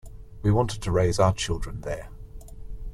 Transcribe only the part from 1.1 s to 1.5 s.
our